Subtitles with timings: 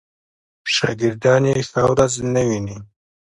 [0.73, 2.77] شاګردان یې ښه ورځ نه ویني.